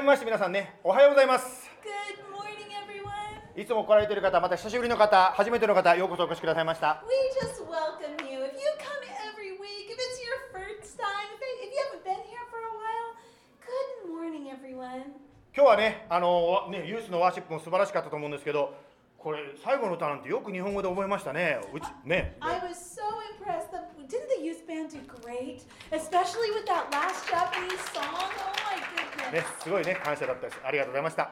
[0.00, 1.68] 皆さんね、おはようございます。
[3.56, 7.02] いつも来られてる方、また久しぶりの方、初めての方、ようこそお越しくださいました。
[15.56, 18.74] 今日はね、あのねユースのワーシップも素晴らしかったと思うんですけど、
[19.18, 21.58] これ、最後の歌なんてよく日本語で覚えましたね。
[22.04, 22.36] ね。
[29.32, 30.52] ね、すごいね、感謝だったで。
[30.64, 31.30] ありがとうございました。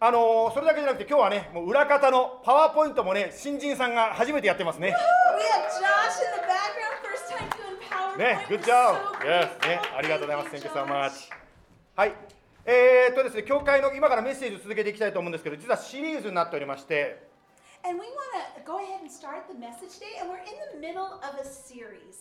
[0.00, 4.90] あの、それだけじゃなくて、今日はね、もう裏方のパワーポイントもね、新人さんが初めてやってますね。
[8.18, 11.30] ね、 good job ね、ありがとうございます、 thank you much。
[11.94, 12.12] はい、
[12.66, 17.22] え、っとですね、教会の今からメッセージ続けていきたいと思うんですけど、実はシリーズになっておりまして。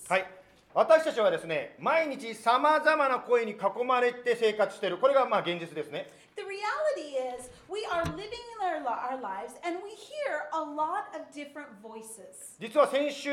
[0.08, 0.41] はい。
[0.74, 4.98] 私たちはですね、毎日さまざまな声に囲まれて生活している。
[4.98, 6.10] これがまあ現実ですね。
[6.38, 11.28] The reality is, we are living in our, our lives and we hear a lot of
[11.34, 12.56] different voices.
[12.58, 13.32] 実は先週、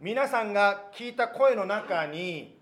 [0.00, 2.58] 皆さんが聞いた声の中に、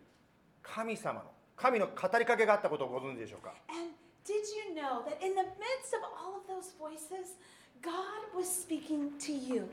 [0.61, 3.95] 神様の、神の語りかけがあったことをご存知でしょうか And
[4.27, 7.37] did you know that in the midst of all of those voices,
[7.81, 7.93] God
[8.37, 9.69] was speaking to you?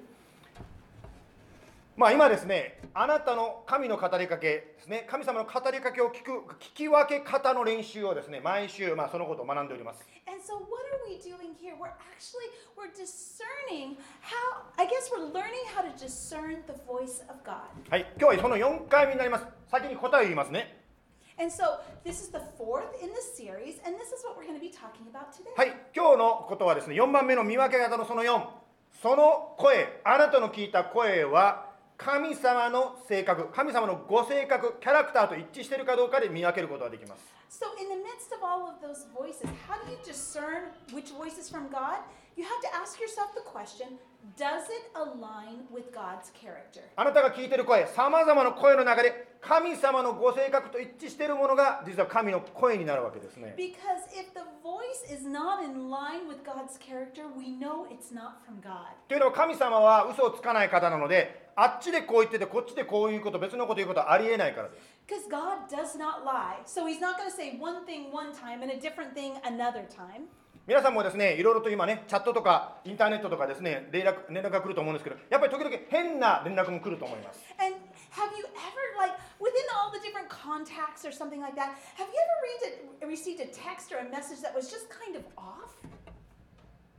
[1.96, 10.02] まあ、今ですね、あなたの神の語りかけですね、神様の語りかけを聞く、聞き分け方の練習をですね、毎週、まあ、そのことを学んでおります。
[17.92, 19.46] はい、今日はその4回目になります。
[19.70, 20.82] 先に答えを言いますね。
[25.56, 28.42] はい、今日のことはですね、4番目の見分け方のその4、
[29.04, 31.73] その声、あなたの聞いた声は、
[32.04, 37.24] 神様の性格、神様のご性格、キャラクターと一致しているかどうかで見分けることができます。
[37.50, 41.50] So, in the midst of all of those voices, how do you discern which voice is
[41.50, 42.04] from God?
[42.36, 44.00] You have to ask yourself the question
[44.36, 46.82] Does it align with God's character?
[46.98, 53.56] あなたが聞いている声、さまざまな声の中で、神様のご性格と一致しているものが、実は神の声になるわけですね。
[53.58, 53.72] Because
[54.12, 58.60] if the voice is not in line with God's character, we know it's not from
[58.62, 58.92] God.
[59.08, 64.94] というのは神様は嘘をつかない方なので、あっちでこう言ってて、こっちでこういうこと、別のこと言うことはありえないからです。
[65.06, 66.64] Because God does not lie.
[66.66, 69.86] So, He's not going to say one thing one time and a different thing another
[69.88, 70.28] time.
[70.66, 77.44] 皆さんもですね、いろいろと今ね、チャットとかインターネットとかですね、連絡連絡が来ると思うんですけど、やっぱり時々変な連絡も来ると思います。
[77.60, 77.76] And
[78.16, 79.14] have you ever, like,
[79.44, 83.42] within all the different contacts or something like that, have you ever read a, received
[83.42, 85.76] a text or a message that was just kind of off?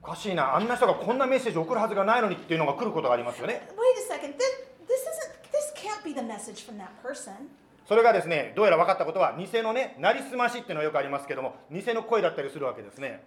[0.05, 3.67] おかしいな、あんな人がこんなメッセージ送るはずがないのにっていうのが来ることがありますよね。
[3.71, 4.35] Wait a second.
[4.35, 4.45] This,
[4.85, 5.35] this isn't.
[5.51, 7.33] This can't be the message from that person.
[7.89, 13.25] それがですね、どうやら分かったことは、偽のね、なりすましっていうのはよくありますけども、偽の声だったりするわけですね。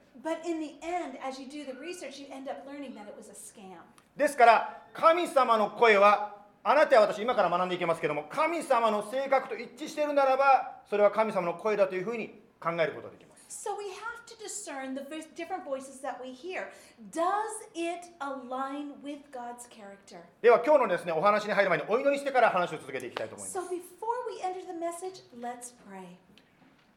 [4.16, 13.27] ですから、神様の声は、あなたや私、今から学んでいきますけども、神様の性格と一致しているならば、それは神様の声だというふうに考えることができます。
[13.50, 15.02] So we have to discern the
[15.36, 16.70] different voices that we hear.
[17.12, 17.24] Does
[17.74, 20.20] it align with God's character?
[20.42, 23.58] では、今日のですね、お話に入る前にお祈りしてから話を続けていきたいと思います。
[23.58, 23.80] So before
[24.30, 26.18] we enter the message, let's pray.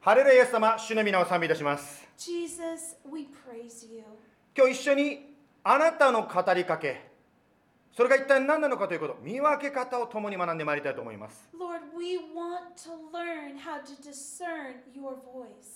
[0.01, 2.09] ハレルヤイエス様、主の皆を賛美いたします。
[2.19, 4.03] Jesus, we praise you.
[4.57, 7.10] 今日一緒にあなたの語りかけ、
[7.93, 11.51] それが一体何なのかということ、見分け方を共に学んでまいりたいと思います。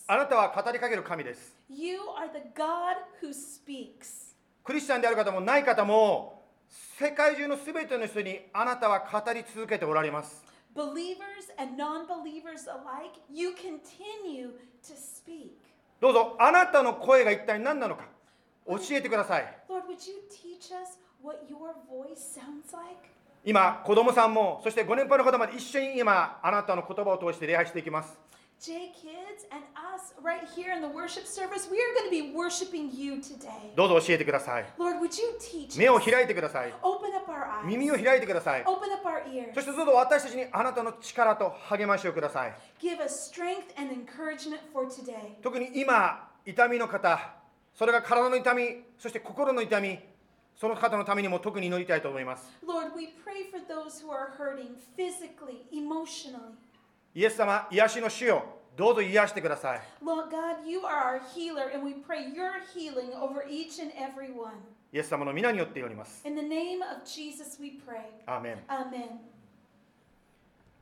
[0.06, 1.56] あなたは語りかける神です。
[4.62, 6.44] クリスチャンである方もない方も、
[6.98, 10.44] 世界中のすべての人にあなたは語り続けておられます。
[16.00, 18.04] どうぞ、あなたの声が一体何なのか、
[18.66, 19.64] 教えてください。
[23.46, 28.18] 今、子供さんも、そしてご年配の方まで一緒に今、あなたの言葉を通して礼拝していきます。
[28.60, 32.90] J Kids and us right here in the worship service, we are going to be worshiping
[32.94, 33.74] you today.
[33.76, 34.64] どうぞ教えてください。
[34.78, 36.10] Lord, would you teach 目を us?
[36.10, 36.72] 開いてください。
[36.82, 37.66] Open up our eyes.
[37.66, 38.64] 耳を開いてください。
[38.64, 39.54] Open up our ears.
[39.54, 42.54] そしてどうぞ私たちにあなたの力と励ましをください。
[42.80, 45.42] Give us strength and encouragement for today.
[45.42, 47.34] 特に今、痛みの方、
[47.74, 49.98] それが体の痛み、そして心の痛み、
[50.56, 52.50] その方のためにも特に祈りたいと思います。
[52.66, 56.54] Lord, we pray for those who are hurting physically, emotionally.
[57.14, 58.44] イエス様、癒しの主よ、
[58.76, 64.32] どうぞ癒してください Lord God, you are our healer, and we pray your healing over each and every
[64.32, 64.54] one.
[64.92, 68.02] イエス様の皆によって祈ります In the name of Jesus, we pray.
[68.26, 69.18] アーメン Amen.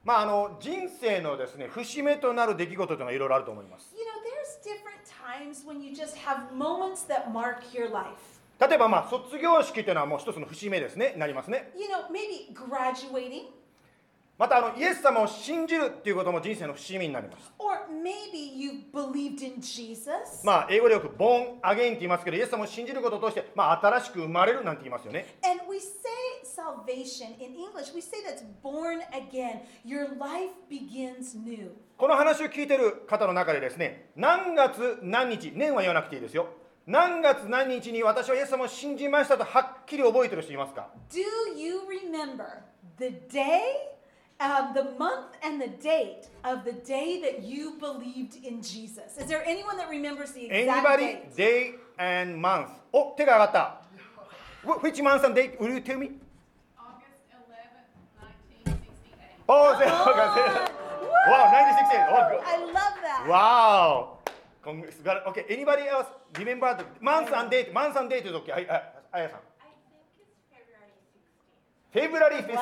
[0.05, 8.31] まああの人生のですね節目となる出来事というのがいろいろあると思います You know, there's different times when you just have moments that mark your life.
[8.62, 11.14] 例えばまあ卒業式というのはもう一つの節目ですね。
[11.17, 11.73] なりますね。
[11.76, 13.47] You know, maybe graduating,
[14.38, 17.53] またあのイエス様を信じるっていうことも人生の節目になります。
[17.59, 20.47] Or maybe you believed in Jesus.
[20.47, 25.26] まあ英語でよく「ボーンアゲイン」って言いますけどイエス様を信じることを通して、まあ、新しく生まれるなんて言いますよね。
[25.43, 26.09] And we say
[26.44, 29.62] salvation in English, we say that's born again.
[29.85, 31.73] Your life begins new.
[31.97, 36.47] この話を聞いてる方の中でですね何月何日年は言わなくていいですよ
[36.87, 41.20] 何月何日に私はイエス様を信じましたとはっきり覚えてる人いますか Do
[41.56, 42.62] you remember
[42.99, 43.61] the day,
[44.40, 49.17] uh, the month, and the date of the day that you believed in Jesus?
[49.19, 51.37] Is there anyone that remembers the exact Anybody date?
[51.37, 53.81] day and month お手が上がった
[54.67, 55.56] Wh- Which month and date?
[55.61, 56.11] Will you tell me?
[56.76, 58.26] August 11th,
[58.67, 59.44] 1968.
[59.49, 59.88] Oh, there-
[61.31, 62.43] wow, 96 oh, good.
[62.44, 63.26] I love that.
[63.28, 64.19] Wow.
[64.64, 66.06] Okay, anybody else
[66.38, 67.73] remember the month and date?
[67.75, 68.53] Month and date is okay.
[68.53, 69.41] はい、はい、あやさん。
[69.41, 70.38] It's
[71.93, 72.47] February 16th.
[72.47, 72.55] February 15、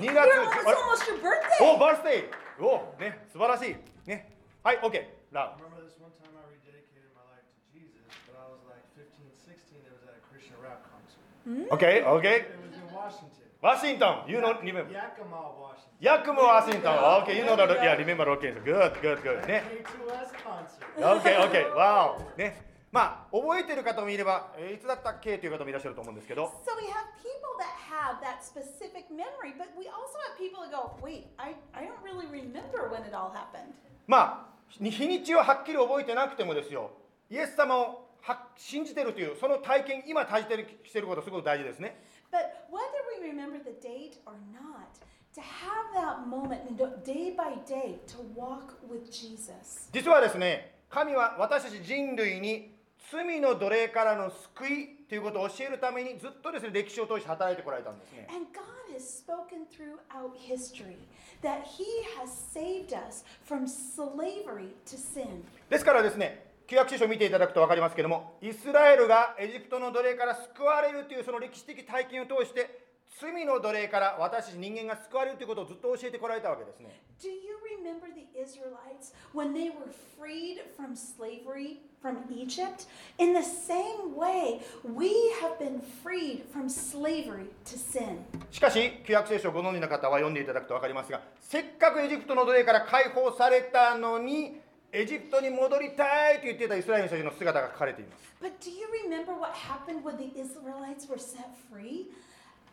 [0.00, 0.24] 2 Wow.
[0.24, 0.24] You're 月。
[0.24, 1.20] almost, あれ almost your
[1.60, 1.78] お、birthday.
[1.78, 2.64] バースデー。
[2.64, 3.76] お、ね、素晴らしい。
[4.08, 4.32] ね。
[4.62, 5.04] はい、OK。
[5.32, 8.80] ラ I remember this one time I rededicated my life to Jesus, but I was like
[8.96, 9.84] 15, 16.
[9.84, 11.20] It was at a Christian rap concert.
[11.44, 11.68] ブ。
[11.76, 12.24] OK、OK。
[12.24, 13.44] It was in Washington.
[13.60, 14.32] ワシントン。
[14.32, 14.88] You know, remember.
[14.92, 15.93] Yakima, Washington.
[16.04, 16.92] ヤクムワシントン。
[17.24, 17.80] OK、you know that.
[17.80, 18.28] Yeah, remember.
[18.28, 18.52] OK.
[18.62, 19.46] Good, good, good.
[19.46, 19.64] ね。
[19.88, 21.00] K2S concert.
[21.00, 21.72] OK、OK。
[21.72, 22.36] Wow。
[22.36, 22.60] ね。
[22.92, 30.92] まあ、覚えてる方もいれば、えーいつだったっけという方もいらっしゃると思うんですけど、So we have people that have that specific memory, but we also have people that go,
[31.02, 33.72] wait, I, I don't really remember when it all happened.
[34.06, 36.90] まあ、日日にちをはっきり覚えてなくてもですよ、
[37.30, 41.96] イエス様をは信じてるという、その体験、今体験していること、すごく大事ですね。
[42.30, 44.92] But whether we remember the date or not,
[45.34, 49.88] to have that moment and do- day by day to walk with Jesus.
[49.92, 52.72] 実はですね、神は私たち人類に
[53.10, 58.28] 罪の奴隷からの救いということを教えるためにずっとですね、歴史を通して働いてこられたんですね。
[58.30, 58.62] And God
[58.94, 60.96] has spoken throughout history
[61.42, 61.84] that He
[62.18, 65.44] has saved us from slavery to sin.
[65.68, 72.83] ですからですね、旧約聖書を見ていただくと分かりますけれども、イスラエルがエジプトの奴隷から救われるというその歴史的体験を通して、
[73.20, 77.00] 罪の奴隷から私たち人間が救われるということをずっと教えてこられたわけですね。
[77.22, 79.86] Do you remember the Israelites when they were
[80.18, 82.86] freed from slavery from Egypt?
[83.18, 88.18] In the same way, we have been freed from slavery to sin.
[88.50, 94.60] しかし、旧約聖書をご存知の方は読んでいただくと分かりますが、せっかくエジプトの奴隷から解放されたのに、
[94.90, 98.34] エジプトに戻りたいと言っていたイスラエルの人たちの姿が書かれています。
[98.42, 102.10] But do you remember what happened when the Israelites were set free?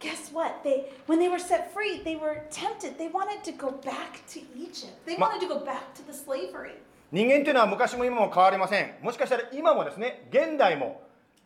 [0.01, 0.63] Guess what?
[0.63, 2.97] They when they were set free, they were tempted.
[2.97, 5.05] They wanted to go back to Egypt.
[5.05, 6.81] They wanted to go back to the slavery.
[7.11, 8.95] 人間というのは昔も今も変わりません。
[9.01, 11.01] もしかしたら今もですね、現代も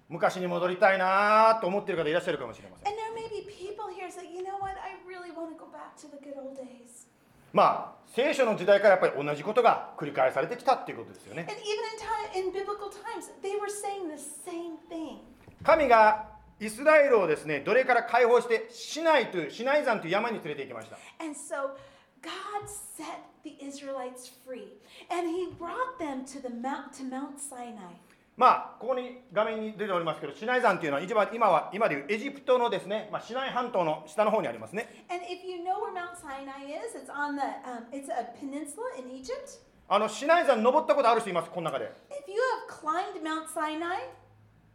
[0.07, 2.93] 昔に戻りたいなと思っている方いらっしゃるかもしれません。
[2.93, 4.77] And there may be people here say, you know what?
[4.79, 7.07] I really want to go back to the good old days.
[7.51, 11.53] まあ、聖書の時代からやっぱり同じことが繰り返されてきたっていうことですよね And。
[11.61, 15.19] even in time in biblical times, they were saying the same thing.
[15.63, 20.97] 神がイスラエルをですね、奴隷から解放して、シナイという、シナイ山という山に連れて行きました。
[21.19, 21.75] And so
[22.21, 23.03] God set
[23.43, 24.79] the Israelites free,
[25.11, 27.97] and He brought them to the mount to Mount Sinai.
[28.37, 35.05] まあ、ここに画面に出ておりますけど、シナイ山というのは一番今は今でいうエジプトのですね、まあ、シナイ半島の下の方にありますね。
[35.09, 39.09] And if you know where Mount Sinai is, it's on the um, it's a peninsula in
[39.09, 39.59] Egypt.
[39.87, 41.85] あのシナイ山登ったことある人います、この中で。
[42.09, 43.99] If you have climbed Mount Sinai,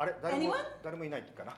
[0.00, 0.54] あれ誰も?
[0.82, 1.52] 誰もいないかな？
[1.52, 1.56] あ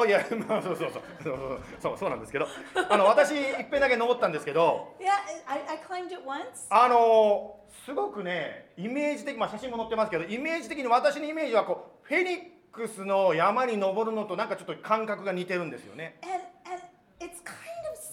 [0.00, 2.46] あいや、 まあ、そうそうそうそうそうなんですけど、
[2.88, 5.10] あの私いっぺんだけ登ったんですけど、yeah,
[5.48, 6.66] I, I climbed it once.
[6.70, 12.38] あのすごくねイメージ的まあ写真も載ってますけど、イメージ的に私のイメージはこうフェニッ
[12.70, 16.20] クスの山に登るのとなんかちょっと感覚が似てるんですよね。
[16.22, 16.34] And
[16.70, 16.84] and
[17.18, 17.42] it's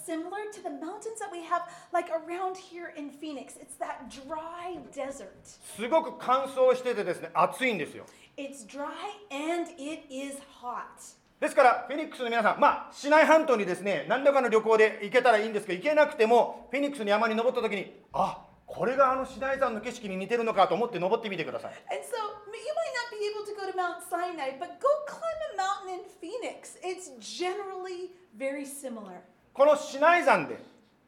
[0.06, 3.56] similar to the mountains that we have like around here in Phoenix.
[3.58, 5.30] It's that dry desert.
[5.76, 8.06] すごく乾燥しててですね暑いんですよ。
[8.38, 8.88] It's dry
[9.32, 11.18] and it is hot.
[11.40, 21.72] ですからフェニックスの皆さん、まあシナイ半島にですね何らかの旅行で行けたらいいんですけど行けなくてもフェニックスの山に登った時にあこれがあのシナイ山の景色に似てるのかと思って登ってみてください。
[21.92, 25.22] And so you might not be able to go to Mount Sinai, but go climb
[25.54, 26.78] a mountain in Phoenix.
[26.82, 29.22] It's generally very similar.
[29.54, 30.58] このシナイ山で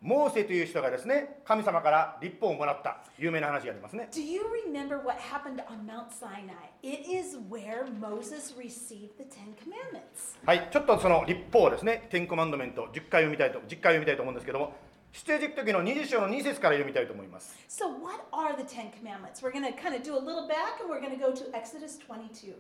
[0.01, 6.53] モーセという人がですね神様から立法をもらった有名な話がありますね Do you remember what happened on Mount Sinai?
[6.83, 10.37] It is where Moses received the Ten Commandments.
[10.45, 14.75] はいちょっとその立法をですねテンコマンドメント10回読みたいと10回読みたいと思うんですけども
[15.11, 19.41] 出エジプト記の20章の2節から読みたいと思います So, what are the Ten Commandments?
[19.41, 21.49] We're going to kind of do a little back and we're going to go to
[21.57, 22.53] Exodus 22.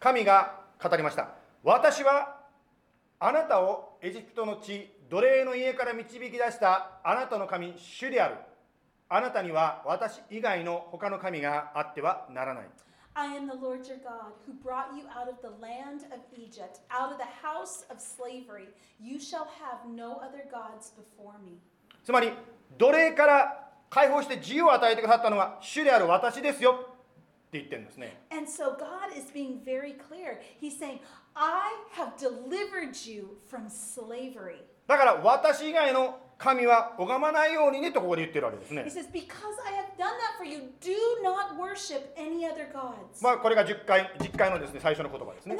[0.00, 1.28] 神が語りました
[1.64, 2.40] 私は
[3.18, 8.36] あなたをエジプトの地奴隷の家から導き出したあなたの神主である
[9.08, 12.64] あなたには私以外の他の神があってはならない
[13.14, 16.78] I am the Lord your God who brought you out of the land of Egypt,
[16.90, 18.68] out of the house of slavery.
[19.00, 21.58] You shall have no other gods before me.
[22.04, 22.32] つまり
[22.78, 30.40] 奴隷から解放して自由を与えてくださったのは主である私ですよって言ってるんですね And so God is being very clear.
[30.60, 31.00] He's saying,
[31.34, 34.62] I have delivered you from slavery.
[34.90, 38.82] だから私以外の神は拝まないようにねとここで言ってるわけですね。
[43.22, 45.54] まあこれが10回 ,10 回のです、ね、最初の言葉ですね。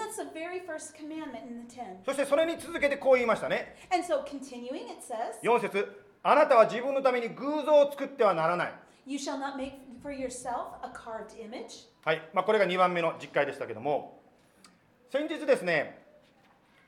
[2.04, 3.76] そしてそれに続けてこう言いましたね。
[5.44, 5.86] 4節
[6.24, 8.74] あなたは自分のために偶像を作ってはならない。
[12.04, 14.20] はい、ま、これが2番目の10回でしたけども、
[15.12, 15.99] 先日ですね、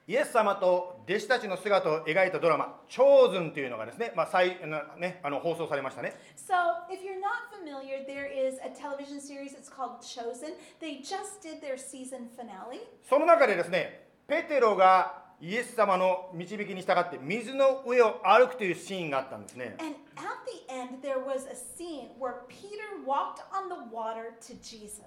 [0.08, 6.54] イエス様と弟子たちの姿を描いたドラマ「チョーズン」というのがですね,、まあ再なねあの放送されましたね So,
[6.90, 9.54] if you're not familiar, there is a television series.
[9.54, 10.54] It's called Chosen.
[10.80, 12.80] They just did their season finale.
[13.08, 19.74] その中でですねペテロがイエス様の導きに従って水の上を歩くというシーンがあったんですね。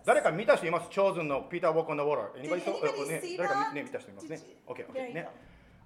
[0.06, 0.90] 誰か見た人います？
[0.92, 2.02] 長寿のピーターボ walk on the、
[2.42, 2.50] 見
[3.90, 4.28] た人います。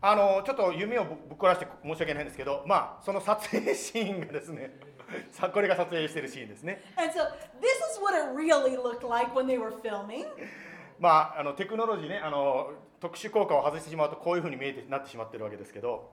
[0.02, 4.80] あのちょっと夢をぶっ壊して申し訳ないんですけど、まあ、その撮影シーンがですね、
[5.54, 6.82] これが撮影しているシーンですね。
[10.98, 16.12] まあ、あのテクノロジーね、あの特殊効果を外してしまうとこういうふうに見えてなってしまってるわけですけど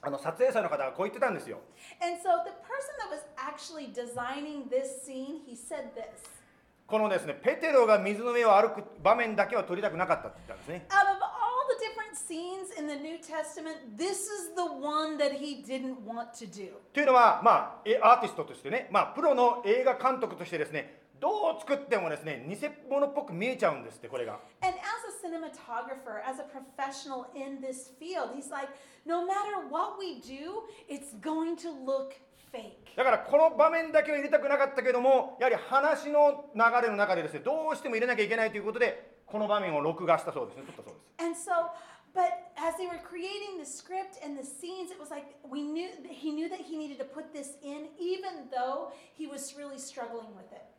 [0.00, 1.58] あの撮影者の方がこう言ってたんですよ
[2.00, 6.44] And so, the person that was actually designing this scene, he said this.
[6.86, 15.16] このですねペテロが水の上を歩く場面だけは撮りたくなかったって言ったんですね Out of all the different scenes in the New Testament, this is the one
[15.16, 16.68] that he didn't want to do.
[16.92, 22.54] というのはまあえアーティストとしてねまあプロの映画監督としてですねどう作ってもですね偽
[22.90, 28.68] 物っぽく見えちゃうんですってこれが And as a cinematographer, as a professional in this field, he's like,
[29.06, 32.12] no matter what we do, it's going to look
[32.52, 32.94] fake.
[32.94, 41.72] だからこの場面だけは入れたくなかったけどもやはり話の流れの中でですねどうしても入れなきゃいけないということでこの場面を録画したそうですね撮ったそうです And so,
[42.12, 45.88] but as they were creating the script and the scenes, it was like we knew
[46.04, 50.36] he knew that he needed to put this in, even though he was really struggling
[50.36, 50.73] with it.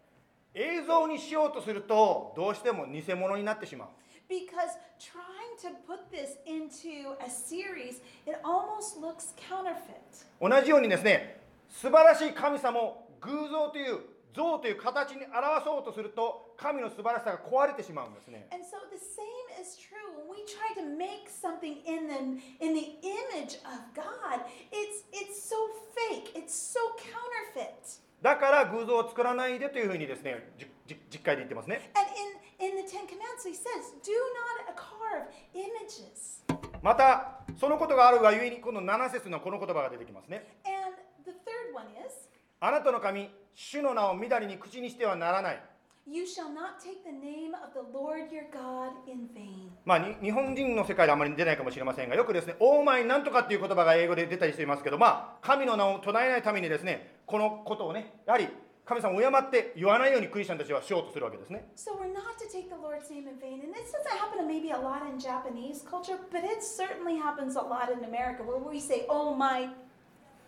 [0.55, 3.87] 映像にしようとするとどうしても偽物になってしまう
[4.27, 10.25] Because trying to put this into a series, it almost looks counterfeit.
[10.41, 13.99] 同じようにですね素晴らしい神様を偶像という
[14.33, 22.73] 像という形に表そうとすると神の素晴らしさが壊れてしまうんですね And so the same is true when we try to make something in the in
[22.73, 24.41] the image of God.
[24.71, 25.55] It's it's so
[25.95, 26.31] fake.
[26.35, 27.99] It's so counterfeit.
[28.21, 30.51] だから偶像を作らないでというふうにですね
[30.87, 32.35] 実会で言ってますね And in
[32.71, 36.45] in the Ten Commandments, he says, "Do not carve images."
[36.81, 40.95] またそのことがあるがゆえにこの7節のこの言葉が出てきますね And
[41.25, 42.29] the third one is,
[42.59, 45.63] あなたの神主の名をみだりに口にしてはならない
[46.07, 58.47] "You shall not take the name of the Lord your God in vain." まあ、に日本人の世界であまり出ないかもしれませんがよくですね「オーマイなんとか」っていう言葉が英語で出たりしていますけどまあ神の名を唱えないためにですねこのことをねやはり
[58.85, 61.71] 神様を敬って言わないようにクリスチャンたちはしようとするわけですね。
[61.75, 63.63] So we're not to take the Lord's name in vain.
[63.65, 67.61] And this doesn't happen maybe a lot in Japanese culture, but it certainly happens a
[67.61, 69.69] lot in America where we say, "Oh my."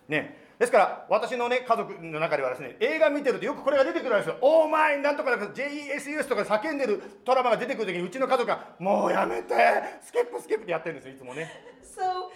[0.07, 0.47] ね。
[0.59, 9.53] ですから私のね家族の中ではですね映画見てるとよくこれが出てくるんですよ「オーマイなんとか」なんか JESUS とか叫んでるトラマが出てくる時にうちの家族が「もうやめて
[10.01, 11.77] スキップスキップ」ってやってるんですよいつもね。
[11.83, 12.29] So,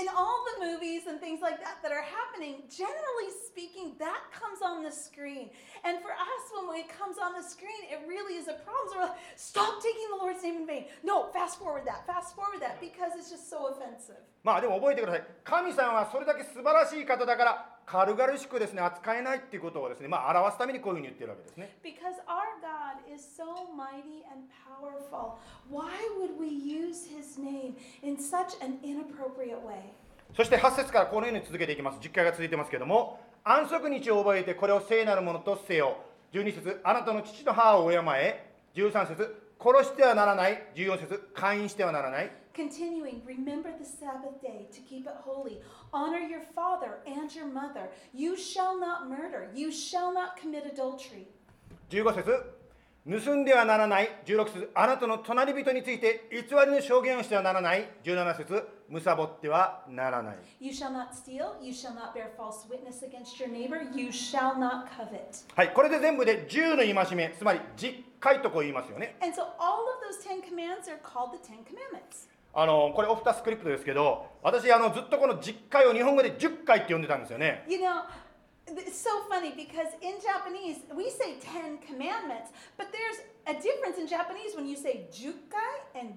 [0.00, 4.60] in all the movies and things like that that are happening, generally speaking, that comes
[4.62, 5.50] on the screen.
[5.84, 8.88] And for us, when it comes on the screen, it really is a problem.
[8.88, 10.84] So we're like, stop taking the Lord's name in vain.
[11.02, 14.22] No, fast forward that, fast forward that, because it's just so offensive.
[14.48, 15.24] まあでも覚えてください。
[15.44, 21.76] 神様はそれだけ素晴らしい方だから軽々しくですね扱えないっていうことをですねまあ表すためにこういうふうに言ってるわけですね。
[21.84, 23.44] Because our God is so
[23.76, 25.36] mighty and powerful,
[25.68, 29.92] why would we use his name in such an inappropriate way?
[30.34, 31.98] そして8節からこのように続けていきます。
[32.00, 35.98] 10回が続いてますけども安息日を覚えてこれを聖なるものとせよ。
[36.32, 38.48] 12節あなたの父と母を敬え。
[38.74, 45.60] 13節殺してはならない14節勧誘してはならない Continuing, remember the Sabbath day to keep it holy.
[45.92, 47.88] Honor your father and your mother.
[48.12, 49.48] You shall not murder.
[49.54, 51.28] You shall not commit adultery.
[51.90, 52.58] 15節
[53.24, 61.62] 盗んではならない16節あなたの隣人について偽りの証言をしてはならない17節むさぼってはならない You shall not steal.
[61.62, 63.82] You shall not bear false witness against your neighbor.
[63.94, 65.44] You shall not covet.
[65.54, 72.28] はいこれで全部で10の戒めつまり10回とこう言いますよね And so all of those Ten Commands are called the Ten Commandments.
[72.54, 78.02] あのこれオフタスクリプトですけど私あのずっとこの10回を日本語で10回って呼んでたんですよね You know,
[78.66, 84.06] it's so funny because in Japanese we say Ten Commandments, but there's a difference in
[84.06, 85.08] Japanese when you say
[85.94, 86.14] and.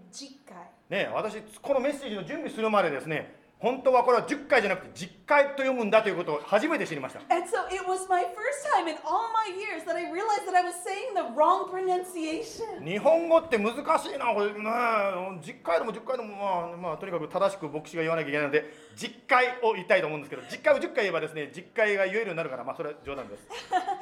[0.89, 10.49] ね私このメッセージの準備するまでですね本当はこれは10回じゃなくて10回と読むんだということを初めて知りました And so it was my first time in all my years that I realized
[10.49, 12.83] that I was saying the wrong pronunciation.
[12.83, 23.45] 日本語って難しいなこれね10回でも10回でもまあ、まあ、とにかく正しく牧師が言わなきゃいけないので10回を言いたいと思うんですけど10回を10回言えばですね10回が言えるようになるからまあそれは冗談です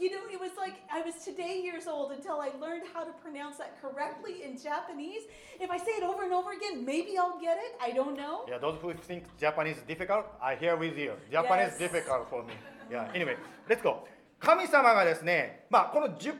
[0.00, 3.12] you know, it was like I was today years old until I learned how to
[3.24, 5.22] pronounce that correctly in Japanese.
[5.60, 7.76] If I say it over and over again, maybe I'll get it.
[7.80, 8.44] I don't know.
[8.48, 11.12] Yeah, those who think Japanese is difficult, I here with you.
[11.30, 11.78] Japanese Yes.
[11.78, 12.54] difficult for me.
[12.90, 13.36] Yeah, anyway,
[13.68, 14.06] let's go.
[14.38, 16.34] 神様がですね、まあこの10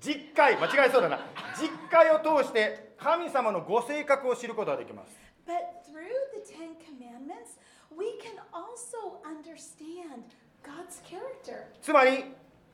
[0.00, 1.18] 10回、間違えそうだな。
[1.56, 5.16] 10回を通して神様のご性格を知ることができます。
[5.46, 7.58] But through the Ten Commandments,
[7.96, 10.24] we can also understand
[10.62, 11.64] God's character.
[11.80, 12.24] つまり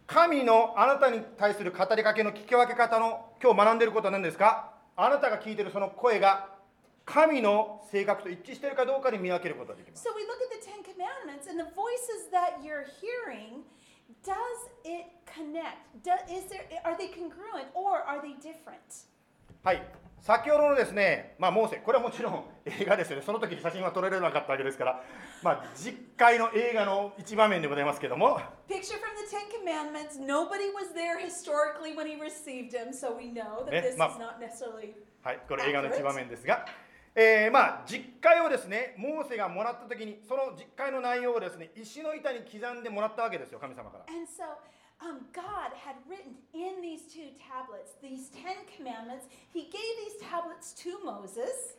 [0.08, 6.48] 神のあなたに対する語りかけの聞き分け方の今日学んでいることは何ですかあなたが聞いているその声が
[7.04, 10.08] 神の性格と一致しているかどうかで見分けることができます。
[10.08, 13.64] So we look at the Ten Commandments and the voices that you're hearing.
[14.24, 14.36] Does
[14.86, 15.76] it connect?
[16.04, 19.08] Do, is there are they congruent or are they different?
[19.64, 19.82] はい、
[20.28, 25.02] 先ほどのですね、まあ、モーセ、これはもちろん 映画ですよね、その時に写真は撮られなかったわけですから、
[25.42, 28.38] まあ、実会の映画の一場面でございますけども、
[28.68, 30.20] Picture from the Ten Commandments.
[30.20, 33.98] Nobody was there historically when he received him, so we know that Eh, this is
[33.98, 34.96] not necessarily.
[35.24, 36.66] はい、これ映画の一場面ですが、
[37.16, 44.06] えーまあ、実会をですね、モーセがもらった時に、その実会の内容をですね、石の板に刻んでもらったわけですよ、神様から。
[44.14, 44.44] And so
[45.03, 49.27] um, God had written in these two tablets these Ten Commandments.
[49.53, 51.77] He gave these tablets to Moses.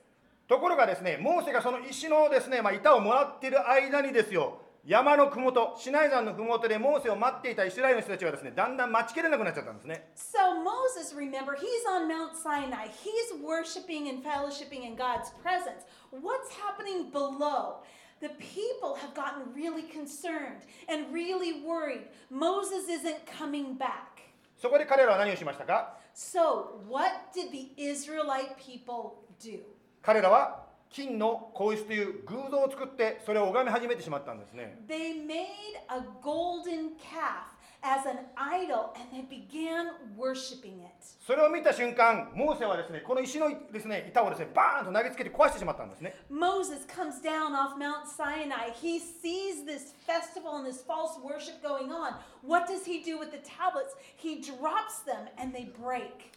[0.47, 10.11] ところがですね、モーセがその石のですね、まあ、板をもらっている間にですよ、山のふもと、シナイ山のふもとでモーセを待っていたイスラエルの人たちがですね、だんだん待ちきれなくなっちゃったんですね。
[10.15, 12.89] So Moses, remember, he's on Mount Sinai.
[12.91, 15.87] He's worshiping and fellowshipping in God's presence.
[16.11, 17.83] What's happening below?
[18.21, 22.07] The people have gotten really concerned and really worried.
[22.29, 24.13] Moses isn't coming back.
[24.57, 29.59] そこで彼らは何をしましたか So, what did the Israelite people do?
[30.01, 35.45] 彼らは金の皇室という偶像を作ってそれを拝み始めてしまったんですね They made
[35.89, 37.49] a golden calf
[37.83, 40.89] as an idol and they began worshiping it.
[41.25, 48.71] それを見た瞬間モーセはですねこの石のですね板をですねバーンと投げつけて壊してしまったんですね Moses comes down off Mount Sinai.
[48.73, 52.15] He sees this festival and this false worship going on.
[52.41, 53.95] What does he do with the tablets?
[54.15, 56.31] He drops them and they break.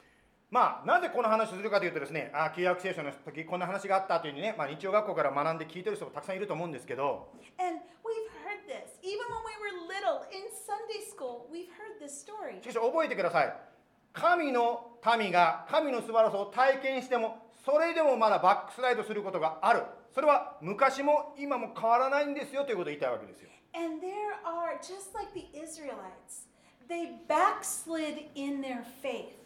[0.50, 7.99] まあなぜこの話をするかというとですねあ旧約聖書の時こんな話があったというふうにね、まあ、日曜学校から学んで聞いてる人もたくさんいると思うんですけど And we've heard
[8.71, 8.87] this.
[9.03, 12.61] Even when we were little in Sunday school, we've heard this story.
[12.63, 13.53] しかし覚えてください
[14.13, 26.47] 神の民が神の素晴らしさを体験してもそれでもまだバックスライドすることがあるそれは昔も今も変わらないんですよということを言いたいわけですよ And there are, just like the Israelites,
[26.89, 29.39] they backslid in their faith.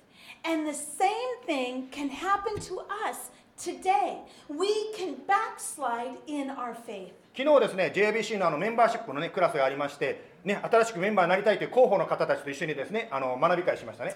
[0.43, 7.13] And the same thing can happen to us Today, we can backslide in our faith.
[7.35, 14.15] 昨日ですね、JBC の,のメンバーシップの、ね、クラスがありまして、ね、新しくメンバーになりたいという候補の方たちと一緒にですね、あの学び会しましたね。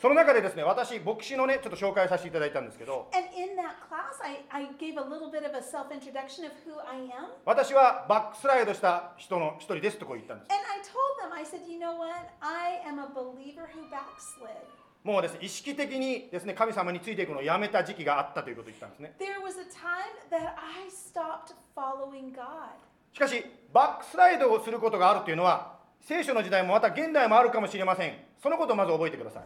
[0.00, 3.10] その中でですね、私、牧師のね、ちょっと紹介させていただいたんですけど、
[7.44, 10.48] 私はバックスライドした人の一人ですとこう言ったんです。
[15.02, 19.14] もうです、意識的にですね神様についていくのをやめた時期があったということを言ったんですね。
[23.12, 28.14] しかし、バックスライドをすることがあるというのは、聖書の時代もまた現代もあるかもしれません。
[28.42, 29.44] そのことをまず覚えてください。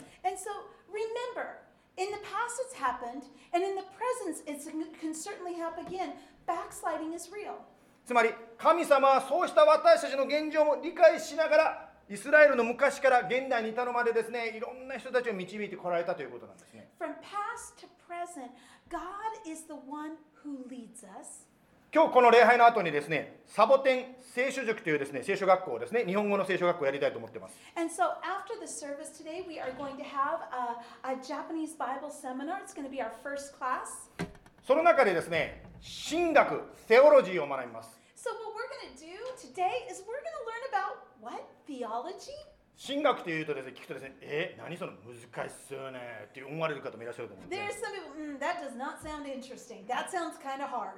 [8.04, 16.90] つまり、神様はそうした私たちの現状も理解しながら、イスラエルの昔から現代に至るまでですね、いろんな人たちを導いてこられたということなんですね。
[21.94, 27.56] 今日この礼拝の後にですね、サボテン聖書塾というですね、聖書学校ですね、日本語の聖書学校をやりたいと思ってます。
[34.66, 35.62] その中でですね、
[36.10, 38.03] 神学、セオロジーを学びます。
[38.24, 41.44] So what we're going to do today is we're going to learn about what?
[41.68, 42.32] Theology?
[42.74, 49.84] 神学というとですね聞くとですねえ何その難しそうねって思われる方もいらっしゃると思うんで There's some people, mm, that does not sound interesting.
[49.86, 50.96] That sounds kind of hard.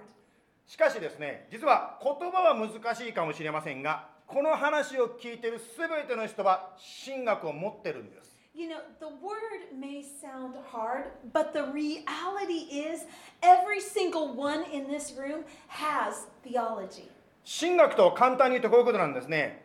[0.69, 13.05] しかしですね実は言葉は難しいかもしれませんがこの話を聞いている全ての人は神学を持ってるんです You know, the word may sound hard, but the reality is
[13.43, 17.11] every single one in this room has theology.
[17.47, 19.65] 神学と簡単に言うとこういうことなんですね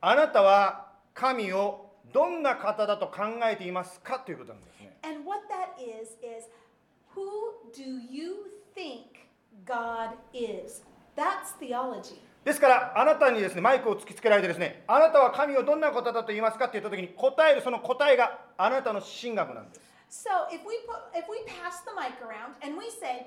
[0.00, 6.48] あなたは神をどんな方だと考えていますかということなんですね And what that is, is
[7.14, 7.22] who
[7.76, 9.28] do you think
[9.66, 10.82] God is?
[11.16, 12.16] That's theology.
[12.44, 23.26] ですからあなたにですねマイクを突きつけられてですねあなたは神をどんな方だと言いますかって言った時に答えるその答えがあなたの神学なんです So if we put if we pass the mic around and we say,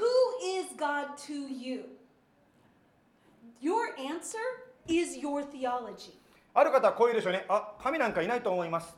[0.00, 0.08] Who
[0.40, 1.84] is God to you?
[3.62, 4.38] Your answer
[4.88, 6.18] is your theology.
[6.54, 8.94] ある方はこう言うでしょうねあ神なんかいないと思います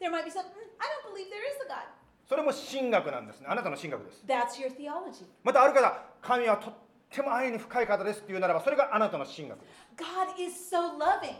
[0.00, 0.44] There might be some, "Mm,
[0.78, 1.82] I don't believe there is a God.
[2.28, 5.24] それも神学なんですねあなたの神学です That's your theology.
[5.42, 6.74] またある方神はとっ
[7.10, 11.36] ても愛に深い方ですっていうならばそれがあなたの神学です God is so loving.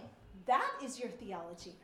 [0.47, 1.75] That is your theology.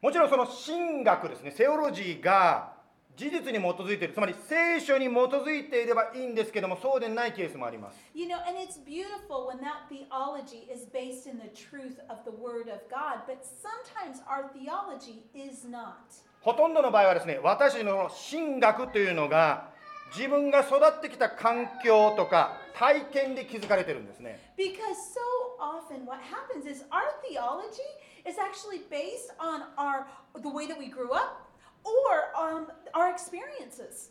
[0.00, 2.72] もちろんその神学ですねセオロジーが
[3.18, 12.30] 事実に基づいているつまり聖書に基づいていればいいんですけどもそうでないケースもあります You know, and it's beautiful when that theology is based in the truth of the
[12.30, 15.96] Word of God, but sometimes our theology is not.
[16.42, 19.70] ほとんどの場合はですね私たちの神学というのが
[20.16, 25.20] 自分が育ってきた環境とか体験で築かれてるんですね Because so
[25.58, 27.82] often what happens is our theology
[28.24, 30.06] is actually based on our
[30.40, 31.47] the way that we grew up
[31.88, 34.10] or um, our experiences.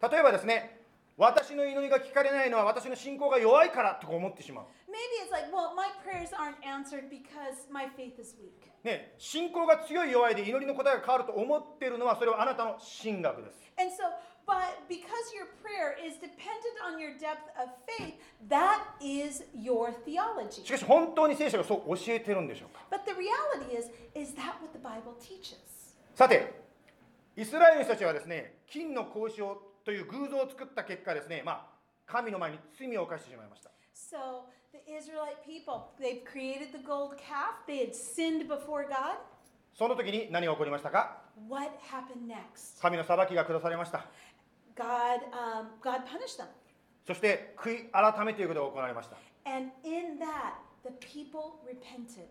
[0.00, 0.80] 例えばですね
[1.16, 8.66] 私の祈りが聞かれないのは私の信仰が弱いからとか思ってしまう Maybe it's like, well, my prayers aren't answered because my faith is weak.
[8.84, 14.04] ね、信仰が強い弱いで祈りの答えが変わると思っているのはそれはあなたの神学です And so,
[14.46, 18.14] but because your prayer is dependent on your depth of faith,
[18.48, 20.64] that is your theology.
[20.64, 25.56] しかし本当に聖書がそう教えてるんでしょうか But the reality is, is that what the Bible teaches?
[26.14, 26.65] さて
[27.36, 31.66] イスラエルの人たちはですね金の格子をという偶像を作った結果ですねまあ
[32.06, 39.16] 神の前に罪を犯してしまいました So the Israelite people, they've created the gold calf, they had sinned before God.
[39.74, 42.80] その時に何が起こりましたか What happened next?
[42.80, 44.06] 神の裁きが下されました
[44.74, 46.46] God, um, God punished them.
[47.06, 52.28] そして悔い改めということが行われました And in that, the people repented.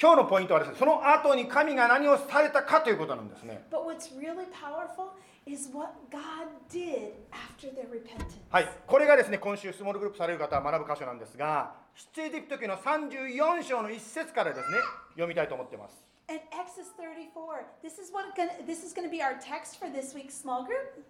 [0.00, 5.10] 今日のポイントはですねその後に神が何をされたかということなんですね But what's really powerful
[5.46, 8.38] is what God did after their repentance.
[8.50, 11.72] はいこれがですね今週スモールグループされる方は学ぶ箇所なんですが
[12.14, 14.76] 出エジプト記の34章の一節からですね
[15.14, 15.96] 読みたいと思っています
[16.30, 19.90] And Exodus 34, this is what gonna, this is going to be our text for
[19.90, 21.02] this week's small group?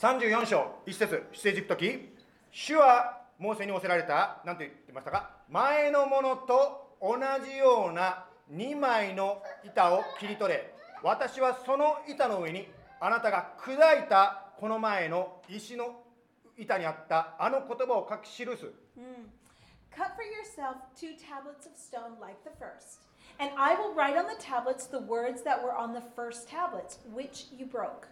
[0.00, 2.08] 34章1節出エジプト記
[2.52, 5.30] 主はモーセに仰せられた何て言ってましたか？
[5.50, 12.66] 前のものと同じような2枚の板を切り取れ私はその板の上に
[13.00, 16.02] あなたが砕いたこの前の石の
[16.58, 18.72] 板にあったあの言葉を書き記す
[19.96, 23.00] Cut for yourself two tablets of stone like the first.
[23.40, 26.98] And I will write on the tablets the words that were on the first tablets,
[27.12, 28.06] which you broke.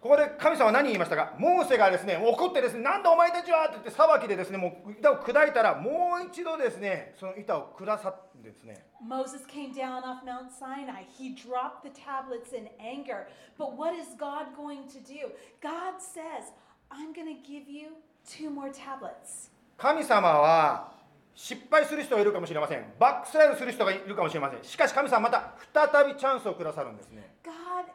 [0.00, 11.04] ここで神様は何言いましたかモーセがですね怒ってですねなんだお前たちはって言って裁きでですねもう板を砕いたらもう一度ですねその板を下さってですね Moses came down off Mount Sinai.
[11.18, 13.26] He dropped the tablets in anger.
[13.58, 15.30] But what is God going to do?
[15.62, 16.52] God says,
[16.90, 19.50] I'm going to give you two more tablets.
[19.76, 20.92] 神様は
[21.34, 27.86] 失敗する人がいるかもしれませんバックスライドする人がいるかもしれませんしかし神様はまた再びチャンスをくださるんですね God,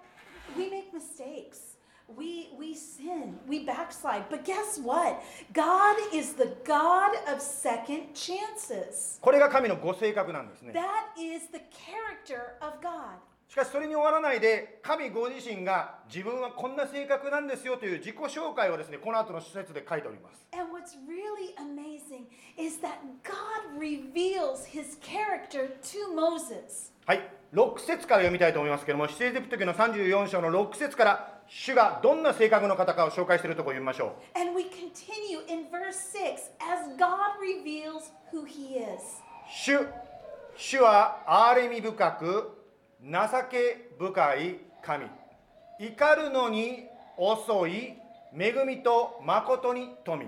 [0.57, 1.74] we make mistakes.
[2.16, 3.38] We we sin.
[3.46, 4.28] We backslide.
[4.28, 5.22] But guess what?
[5.52, 9.18] God is the God of second chances.
[9.20, 13.18] これが神のご性格なんですね That is the character of God.
[13.47, 22.25] しかしそれに終わらないで神ご自身が自分はこんな性格なんですよという自己紹介をですねこの後の施設で書いております And what's really amazing
[22.57, 26.91] is that God reveals his character to Moses.
[27.05, 27.21] はい
[27.53, 39.21] 6節から読みたいと思いますけども出エジプト記の34章の6節から主がどんな性格の方かを紹介しているところを読みましょう And we continue in verse 6 as God reveals who he is.
[39.47, 39.87] 主
[40.57, 42.64] 主は憐れみ深く
[43.05, 43.11] 情
[43.51, 45.05] け深い神
[45.79, 46.87] 怒るのに
[47.17, 47.93] 遅い
[48.35, 50.25] 恵みと誠に富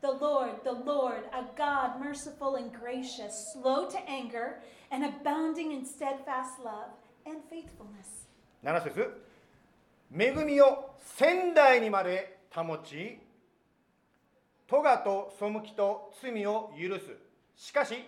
[0.00, 4.60] The Lord, the Lord, a God merciful and gracious, slow to anger,
[4.92, 6.92] and abounding in steadfast love
[7.26, 8.28] and faithfulness.
[8.62, 9.10] 7節
[10.14, 13.18] 恵みを仙台にまで保ち
[14.68, 17.16] 咎と背きと罪を許す
[17.56, 18.04] しかし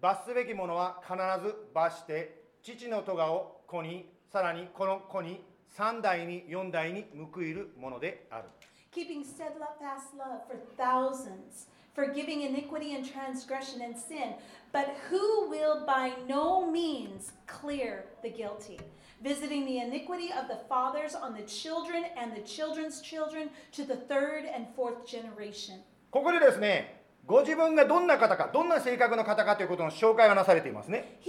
[0.00, 5.44] 罰すべきものは必ず罰して父の咎を子にさらにこの子に
[5.76, 8.44] 3代に4代に報いるものである
[8.92, 14.34] keeping steadfast love for thousands, forgiving iniquity and transgression and sin,
[14.72, 18.78] but who will by no means clear the guilty,
[19.22, 23.96] visiting the iniquity of the fathers on the children and the children's children to the
[23.96, 25.80] third and fourth generation.
[26.10, 31.20] ここでですねご自分がどんな方か、どんな性格の方かということの紹介がなされていますね。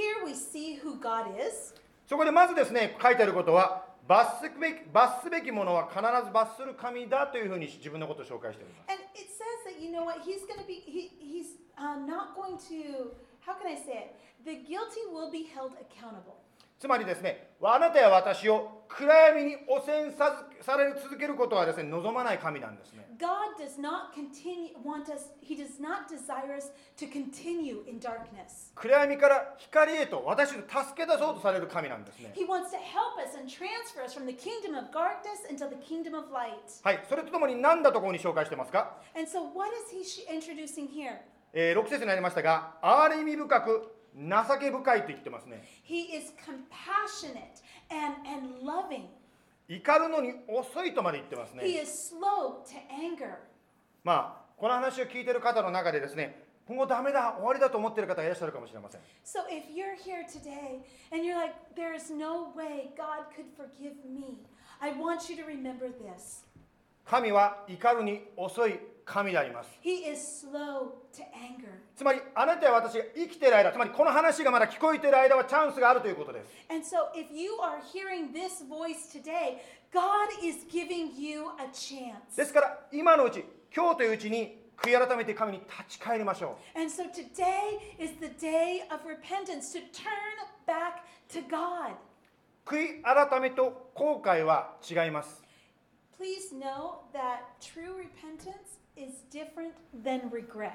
[2.07, 8.89] そこでまずですね、書いてあることは、罰す,べ罰すべきものは必ず罰する神だというふうに自分のことを紹介しております。
[16.81, 28.73] つまりですねあなたや私を暗闇に汚染さずされ続けることはですね望まない神なんですね God does not continue want us he does not desire us to continue in darkness.
[28.73, 30.65] 暗闇から光へと私を助
[30.97, 35.75] け出そうとされる神なんですね He wants to help us and transfer us from the kingdom of darkness into the
[35.85, 36.57] kingdom of light.
[36.81, 41.19] はいそれとともに何だとここに紹介してますか、And so what is he introducing here?
[41.53, 49.05] えー6節になりましたが憐れみ深く情け深いと言ってますね He is compassionate and, and loving.
[49.67, 53.35] 怒るのに遅いとまで言ってますね He is slow to anger.
[54.03, 63.47] まあこの話を聞いている方の中でですねもうダメだ終わりだと思っている方がいらっしゃるかもしれません So if you're here today and you're like, there is no way God could
[63.57, 64.37] forgive me,
[64.79, 66.45] I want you to remember this.
[67.05, 68.79] 神は怒るに遅い
[69.11, 71.67] 神であります He is slow to anger.
[71.95, 79.57] つまりあなたや私が生きている間つまりこの話がまだ聞こえている間はチャンスがあるということです And so if you are hearing this voice today,
[79.91, 82.37] God is giving you a chance.
[82.37, 83.43] ですから今のうち
[83.75, 90.07] 今日といううちに悔い改めて神に立ち返りましょ And so today is the day of repentance to turn
[90.65, 91.91] back to God.
[91.91, 91.95] う
[92.65, 95.43] 悔い改めと後悔は違います
[96.17, 100.73] Please know that true repentance is different than regret.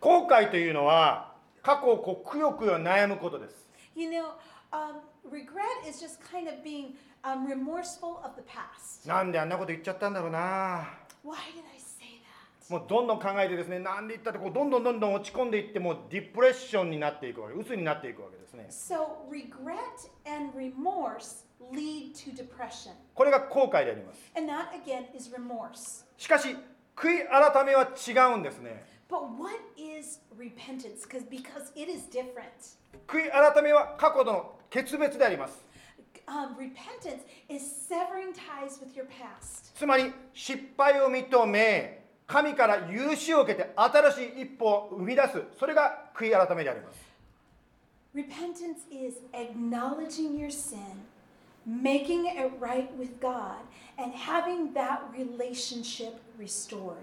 [0.00, 4.32] 後悔というのは過去をこうくよくよ悩むことです You know,
[4.72, 4.96] um,
[5.30, 9.08] regret is just kind of being um, remorseful of the past.
[9.08, 10.88] なんであんなこと言っちゃったんだろうな
[11.24, 12.20] Why did I say
[12.68, 12.72] that?
[12.72, 19.78] もうどんどん考えてですねなんで言ったってこうどんどんどんどん落ち込んでいってもうディプレッションになっていくわけ鬱になっていくわけですね So, regret
[20.26, 22.92] and remorse lead to depression.
[23.14, 26.04] これが後悔であります And that again is remorse.
[26.18, 26.56] しかし
[26.96, 31.06] 悔い改めは違うんですね But what is repentance?
[31.06, 32.76] Because because it is different.
[33.06, 35.64] 悔い改めは過去との決別であります
[36.26, 39.74] Um, repentance is severing ties with your past.
[39.74, 46.96] つまり失敗を認め神から許しを受けて新しい一歩を生み出すそれが悔い改めであります
[48.14, 50.78] Repentance is acknowledging your sin,
[51.66, 53.56] making it right with God,
[53.98, 56.96] and having that relationship restored.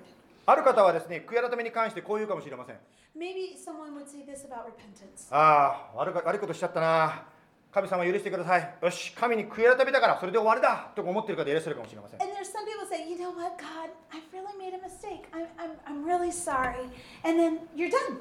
[0.45, 2.75] ある方はですね悔い改めに関してこう言うかもしれません
[3.17, 5.27] Maybe someone would say this about repentance.
[5.31, 7.23] ああ悪か悪いことしちゃったな
[7.71, 15.29] 神様許してくださいよし神に悔い改めたからそれで終わりだと思っている方いらっしゃるかもしれません And there's some people say, you know what, God, I've really made a mistake.
[15.31, 16.89] I'm, I'm, I'm really sorry.
[17.23, 18.17] And then you're done.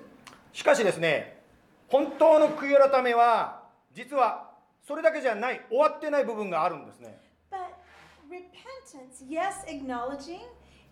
[0.52, 1.40] しかしですね
[1.88, 3.62] 本当の悔い改めは
[3.94, 4.49] 実は
[4.82, 7.18] それだけじゃない終わってない部分があるんですね
[7.50, 7.58] But
[8.30, 10.42] repentance, yes, acknowledging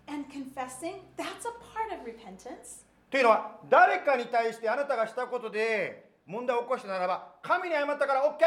[0.07, 2.85] and confessing, that's a part of repentance.
[3.09, 8.37] というのは誰かに対してあなたがしたことで問題を起こしたならば神に謝ったから OK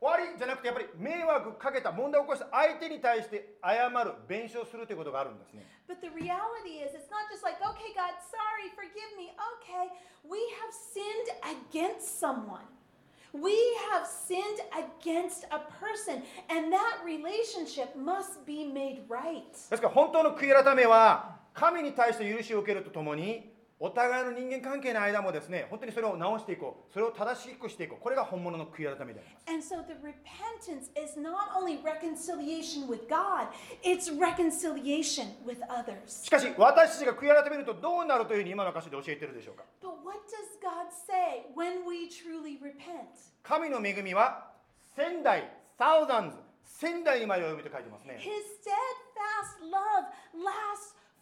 [0.00, 9.32] 終わりじゃなくてやっぱり迷惑かけた問題を起こした相手に対して謝る弁償するということがあるんですね But the reality is, it's not just like, okay, God, sorry, forgive me.
[9.58, 9.88] Okay,
[10.28, 12.68] we have sinned against someone.
[13.33, 13.57] We
[13.91, 19.51] have sinned against a person, and that relationship must be made right.
[19.69, 26.92] ですから本当の悔い改めは神に対して許しを受けるとともに お互いの人間関係の間もですね本当にそれを直していこう。
[26.92, 28.02] それを正しくしていこう。
[28.02, 29.44] これが本物の悔い改めであります、
[36.24, 39.64] しかし私たちが悔い改めるとどうなるというふうに今の歌詞で教えているでしょうか？
[43.44, 44.50] 神の恵みは
[44.96, 46.32] 千代 thousands
[46.64, 48.18] 千代にまで及びと書いてますね。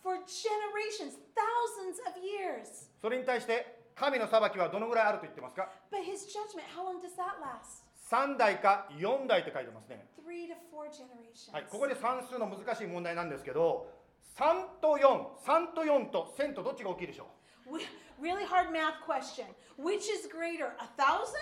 [0.02, 2.88] For generations, thousands of years.
[3.00, 7.84] それに対して神の裁きはどのぐらいあると言ってますか But his judgment, how long does that last?
[8.10, 11.52] 3代か4代と書いてますね Three to four generations.
[11.52, 13.90] はい、ここで算数の難しい問題なんですけど
[14.36, 17.26] 3と43と4と1000とどっちが大きいでしょ
[17.68, 17.82] う We-
[18.20, 19.46] really hard math question.
[19.78, 21.34] Which is greater, a thousand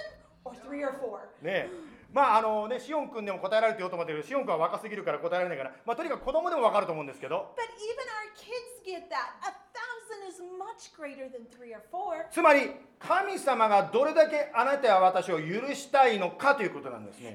[0.44, 1.20] or three or four?
[1.42, 1.70] ねえ
[2.14, 7.50] まああのね、シオン君でも答えられてようと思ってるけど、シオン君は若すぎるから答えられないから、まあ、とにかく子供でも分かると思うんですけど。
[12.30, 12.70] つまり、
[13.02, 17.34] 神様がどれだけあなたや私を許したいのかということなんですね。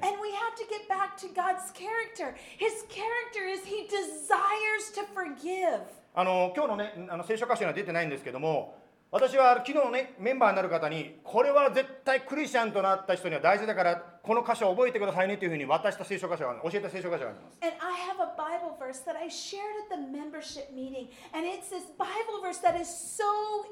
[6.16, 8.80] あの今日の,、ね、あの聖書箇所には出てないんですけども、
[9.12, 21.10] 私は昨日ねメンバーになる方にこれは絶対クリスチャンとなった人には大事だからこの箇所を覚えてくださいねというふうに渡した聖書箇所が教えた聖書箇所があります And I have a Bible verse that I shared at the membership meeting.
[21.34, 23.26] And it's this Bible verse that is so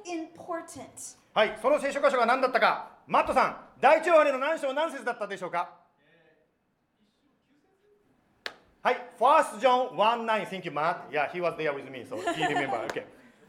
[0.09, 0.89] important.
[1.35, 5.69] はいその聖書箇所が何だったかマットさん第一ヨハネの何章何節だったでしょうか
[8.81, 11.11] はい、1 John 1 9 Thank you, Matt.
[11.11, 12.77] Yeah, he was there with me, so he remember.
[12.85, 13.03] Okay.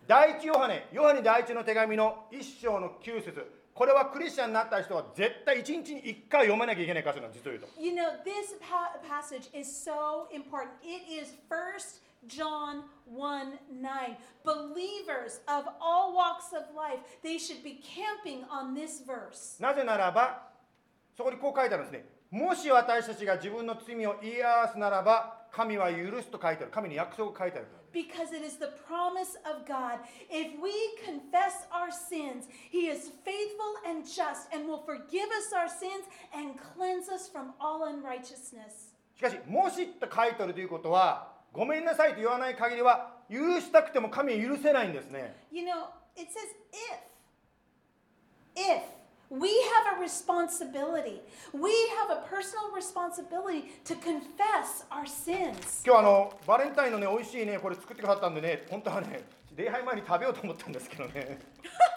[0.09, 3.45] 第一ヨハネ、ヨハネ第一の手紙の1章の9節
[3.75, 7.69] これはクリスチャンになった人は絶対1日に1回読まなきゃいけない箇所なんです、実を言うと。
[7.79, 10.71] You know, this pa- passage is so important.
[10.83, 14.17] It is First John 1 9.
[14.47, 19.61] Believers of all walks of life, they should be camping on this verse.
[19.63, 20.49] なぜならば、
[21.15, 22.09] そこにこう書いてあるんですね。
[22.31, 26.71] もし私たちが自分の罪を言い表すならば、神は許すと書いてある。
[26.71, 27.67] 神に約束が書いてある。
[27.93, 29.99] Because it is the promise of God.
[30.31, 30.71] If we
[31.05, 36.55] confess our sins, He is faithful and just and will forgive us our sins and
[36.77, 38.95] cleanse us from all unrighteousness.
[39.17, 45.35] しかし、もしって書いてあるということは、ごめんなさいと言わない限りは、許したくても神は許せないんですね。
[45.51, 46.55] You know, it says
[48.55, 48.79] if.
[48.79, 48.98] If.
[49.30, 51.22] We have a responsibility.
[51.54, 55.84] We have a personal responsibility to confess our sins.
[55.84, 59.24] 今日あの、バレンタインのね、美味しいね、これ作ってくださったんでね、本当はね、
[59.56, 61.40] 礼拝前に食べようと思ったんですけどね。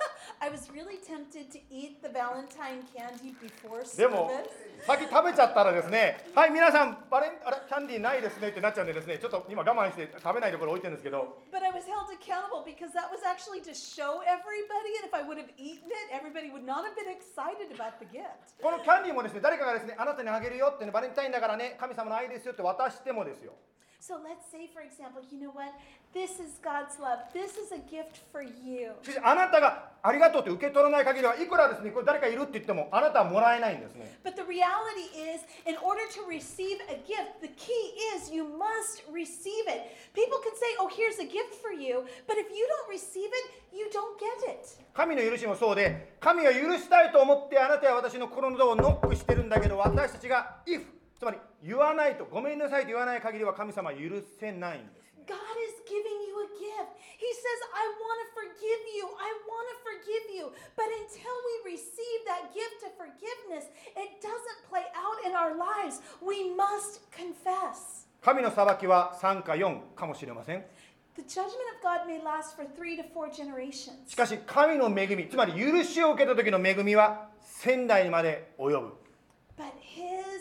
[0.41, 11.85] I was really tempted to eat the Valentine candy before でも service.、先食べちゃったらですね、はい、皆さん、バレンあれキャンディーないですねってなっちゃうんでですね、ちょっと今我慢して食べないところ置いてるんですけど、 But I was
[11.87, 15.89] held accountable because that was actually to show everybody, and if I would have eaten
[15.89, 18.61] it, everybody would not have been excited about the gift.
[18.63, 23.53] このキャンディーもですね、誰かがですね、あなたにあげるよってね、バレンタインだからね、神様の愛ですよって渡してもですよ。
[24.01, 25.75] So let's say, for example, you know what?
[26.15, 27.27] This is God's love.
[27.35, 28.95] This is a gift for you.
[29.03, 34.17] しかしあなたがありがとうって受け取らない限りはいくらですね、これ誰かいるって言っても、あなたはもらえないんですね。
[34.23, 37.75] But the reality is, in order to receive a gift, the key
[38.15, 39.91] is you must receive it.
[40.15, 43.75] People can say, oh, here's a gift for you, but if you don't receive it,
[43.75, 44.63] you don't get it.
[44.95, 50.83] 神の許しもそうで、神が許したいと思ってあなたや私の心のドアをノックしてるんだけど、私たちが if
[51.22, 55.22] つまり言わないと、ごめんなさいと言わない限りは神様は許せないんですね。
[55.30, 56.98] God is giving you a gift.
[57.22, 59.06] He says, I want to forgive you.
[59.22, 60.50] I want to forgive you.
[60.74, 61.30] But until
[61.70, 66.02] we receive that gift of forgiveness, it doesn't play out in our lives.
[66.26, 68.08] We must confess.
[68.24, 70.66] 神の裁きは3か4かもしれません。
[71.18, 74.10] The judgment of God may last for three to four generations.
[74.10, 78.96] しかし神の恵み、つまり許しを受けた時の恵みは仙代にまで及ぶ。
[79.56, 80.41] But His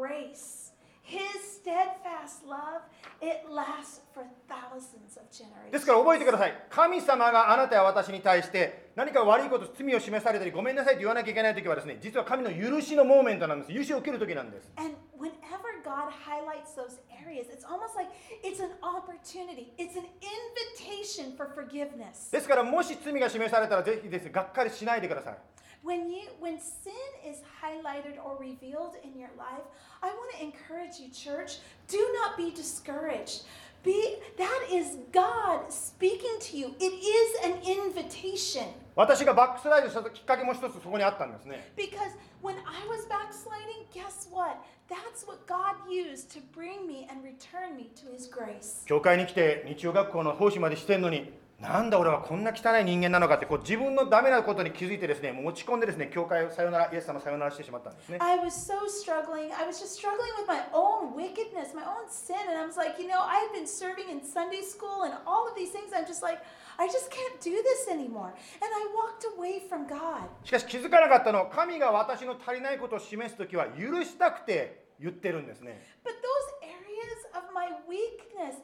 [0.00, 0.72] grace,
[1.02, 2.82] His steadfast love,
[3.20, 5.26] it lasts for thousands of
[5.72, 5.86] です generations.
[5.86, 6.54] から覚えてください。
[6.70, 13.74] 神様があなたや私に対して何か悪いこと、罪を示されたり、ごめんなさいと言わなきゃいけない時はですね、実は神の許しのモーメントなんです。
[13.74, 14.70] 許しを受ける時なんです。
[14.76, 18.08] And whenever God highlights those areas, it's almost like
[18.44, 22.30] it's an opportunity, it's an invitation for forgiveness.
[22.30, 25.38] ですからもし罪が示されたらぜひですね、がっかりしないでください。
[25.83, 26.93] When you when sin
[27.23, 29.65] is highlighted or revealed in your life,
[30.01, 33.43] I want to encourage you church, do not be discouraged.
[33.83, 36.73] Be that is God speaking to you.
[36.79, 38.65] It is an invitation.
[38.95, 44.57] 私がバックスライドしたきっかけも一つそこにあったんですね Because when I was backsliding, guess what?
[44.89, 48.83] That's what God used to bring me and return me to His grace.
[48.85, 59.52] 教会に来て日曜学校の奉仕までしてんのに なんだ俺はこんな汚い人間なのかってこう自分のダメなことに気づいてですねもう落ち込んでですね教会をさよならイエス様さよならしてしまったんですね I was so struggling.
[59.52, 62.36] I was just struggling with my own wickedness, my own sin.
[62.48, 65.46] And I was like, you know, I had been serving in Sunday school and all
[65.46, 65.92] of these things.
[65.92, 66.40] I'm just like,
[66.78, 68.32] I just can't do this anymore.
[68.64, 70.24] And I walked away from God.
[70.44, 78.56] しかし気づかなかったのは神が私の足りないことを示す時は許したくて言ってるんですね But those areas of my weakness,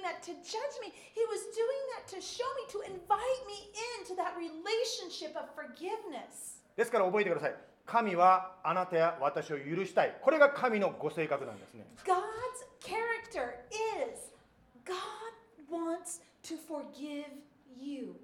[0.00, 0.92] doing that to judge me.
[1.14, 6.60] He was doing that to show me, to invite me into that relationship of forgiveness.
[6.76, 12.22] ですから覚えてください神はあなたや私を許したいこれが神のご性格なんですね God's
[12.80, 13.58] character
[13.98, 14.30] is
[14.84, 14.96] God
[15.68, 17.26] wants to forgive
[17.78, 18.14] you.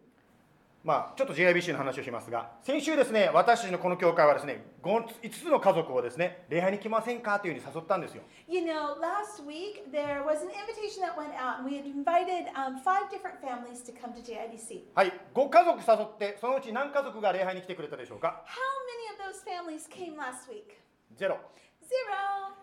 [0.87, 11.69] まあちょっと JIBC の話をしますが先週ですね私たちのこの教会はですね5つの家族をですね礼拝に来ませんかというふうに誘ったんですよ You know, last week there was an invitation that went out, and
[11.69, 14.85] we had invited um, five different families to come to JIBC.
[14.95, 18.55] はい5家族誘ってそのうち何家族が礼拝に来てくれたでしょうか？How
[18.87, 20.79] many of those families came last week?
[21.17, 21.37] ゼロ
[21.83, 22.55] Zero.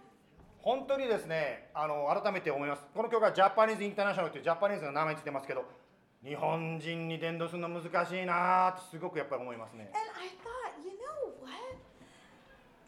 [0.62, 5.66] 本当にですねあの改めて思いますこの教会はジャパニーズインターナショナルというジャパニーズの名前についてますけど
[6.24, 11.78] 日本人に伝道するの難しいなーってすごくやっぱり思いますね And I thought, you know what?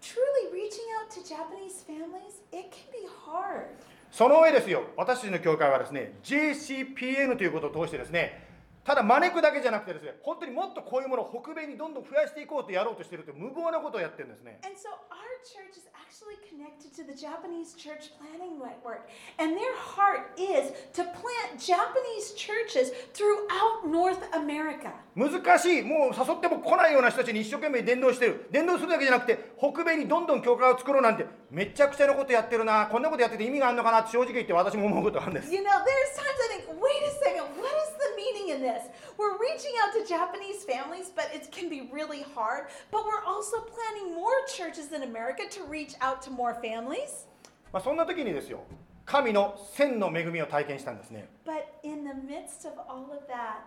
[0.02, 3.66] Truly reaching out to Japanese families, it can be hard.
[4.10, 8.45] その上ですよ私たちの教会はですね JCPN ということを通してですね
[8.86, 14.62] ただ招くだけじゃなくてですね本当にもっとこういうものを北米にどんどん増やしていこうとやろうとしているという無謀なことをやってるんですね。
[14.64, 19.10] And so our church is actually connected to the Japanese Church Planning Network.
[19.38, 24.94] And their heart is to plant Japanese churches throughout North America.
[25.16, 25.82] 難しい。
[25.82, 28.48] もう誘っても来ないような人たちに一生懸命伝道してる。
[28.52, 32.86] 伝道するだけじゃなくて北米にどんどん教会を作ろうなんてめちゃくちゃなことやってるな。
[32.86, 35.54] こんなことやってて意味があるのかなって正直言って私も思うことがあるんです。
[35.54, 38.84] You know, there's times I think, wait a second, what is the meaning in this?
[39.18, 42.68] We're reaching out to Japanese families, but it can be really hard.
[42.92, 47.28] But we're also planning more churches in America to reach out to more families.
[47.72, 48.64] まあ、そんな時にですよ
[49.06, 53.66] 神の千の恵みを体験したんですね But in the midst of all of that,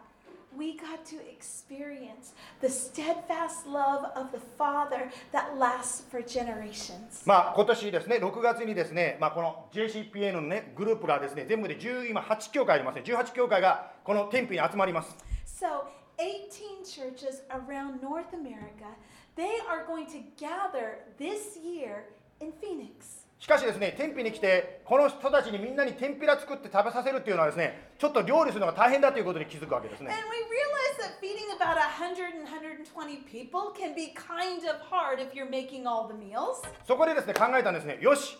[0.56, 7.22] we got to experience the steadfast love of the Father that lasts for generations.
[7.26, 15.16] まあ今年ですね6月にですね、まあ、この JCPN のねグループがですね全部で10今8教会ありますね18教会がこの天日に集まります
[15.58, 15.88] So,
[16.20, 18.94] 18 churches around North America,
[19.34, 22.04] they are going to gather this year
[22.40, 23.26] in Phoenix.
[23.40, 34.78] しかしですね天日に来てこの人たちにみんなに天ぷら作って食べさせるっていうのはですねちょっと料理するのが大変だということに気づくわけですね And we realize that feeding about 100 and 120 people can be kind of
[34.90, 36.62] hard if you're making all the meals.
[36.86, 38.38] そこでですね考えたんですねよし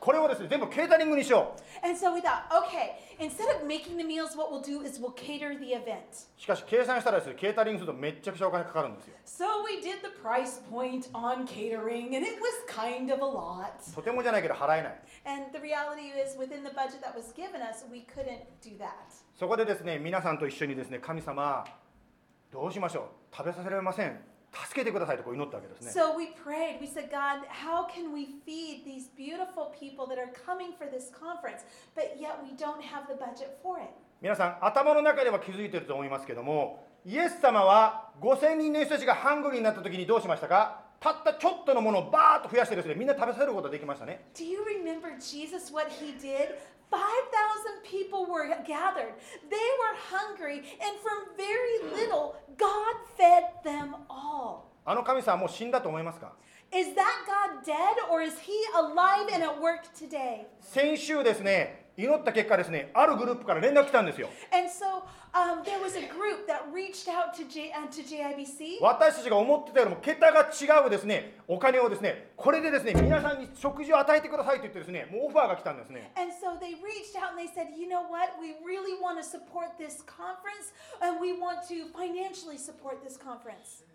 [0.00, 4.98] これをですね全部ケータリングにしよ And so we thought, okay, instead of making the meals, what we'll do is
[4.98, 6.26] we'll cater the event.
[6.38, 13.24] うしかし計算したらですねケータリングするとめっちゃくちゃお金かかるんですよ So we did the price point on catering, and it was kind of a
[13.24, 13.94] lot.
[13.94, 18.78] とてもじゃないけど払えない And the reality is, within the budget that was given us, we couldn't do
[18.78, 18.90] that.
[19.38, 21.64] そこでですね皆さんと一緒にですね神様
[22.50, 23.00] どうしましょ
[23.32, 24.18] う食べさせられません
[24.52, 26.80] 助けてくださいとこう祈ったわけですね So we prayed.
[26.80, 31.10] We said, God, how can we feed these beautiful people that are coming for this
[31.10, 31.62] conference,
[31.94, 33.90] but yet we don't have the budget for it?
[34.20, 46.56] 皆さん頭の中では気づいてると思いますけどもイエス様は5000人の人たちがハングリーになった時にどうしましたかたったちょっとのものをバーッと増やしてですねみんな食べさせることができましたね Do you remember Jesus, what he did?
[46.91, 49.13] 5,000 people were gathered.
[49.49, 54.71] They were hungry, and from very little, God fed them all.
[54.85, 56.33] あの神様はもう死んだと思いますか
[56.71, 60.45] Is that God dead, or is he alive and at work today?
[60.61, 64.28] 先週ですね 祈った結果ですね、あるグループから連絡来たんですよ。
[68.80, 76.12] 私たちが思ってたよりも桁が違うですね、お金をですね、これでですね、皆さんに食事を与えてくださいと言ってですね、もうオファーが来たんですね。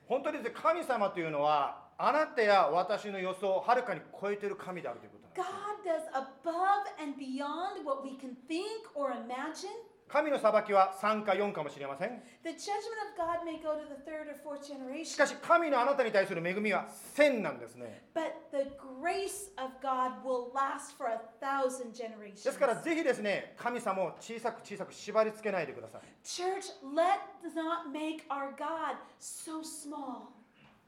[0.07, 4.99] 本当に、神様というのは、あなたや私の予想をはるかに超えてる神である。
[5.34, 5.44] God
[5.84, 9.70] does above and beyond what we can think or imagine.
[10.08, 18.02] 神の裁きは3か4かもしれません The judgment of God may go to the third or fourth し generation, かし神のあなたに対する恵みは1000なんですね
[18.12, 18.68] but the
[19.00, 22.50] grace of God will last for a thousand で generations.
[22.50, 27.20] すからぜひですね神様を小さく小さく縛り付けないでください Church, let
[27.54, 30.32] not make our God so small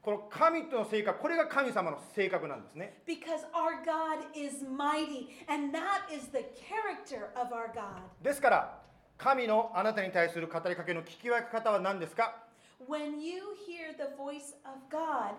[0.02, 8.02] この神との性格これが神様の性格なんですね because our God is mighty and that is the character of our God.
[8.22, 8.82] ですから
[9.18, 12.44] 神のあなたに対する語りかけの聞き分け方は何ですか
[12.88, 15.34] When you hear the voice of God,